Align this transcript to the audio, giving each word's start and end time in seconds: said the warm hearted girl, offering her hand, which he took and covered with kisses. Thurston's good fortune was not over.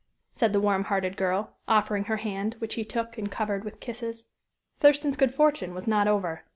said 0.31 0.51
the 0.51 0.59
warm 0.59 0.85
hearted 0.85 1.15
girl, 1.15 1.57
offering 1.67 2.05
her 2.05 2.17
hand, 2.17 2.55
which 2.57 2.73
he 2.73 2.83
took 2.83 3.19
and 3.19 3.31
covered 3.31 3.63
with 3.63 3.79
kisses. 3.79 4.29
Thurston's 4.79 5.15
good 5.15 5.31
fortune 5.31 5.75
was 5.75 5.87
not 5.87 6.07
over. 6.07 6.41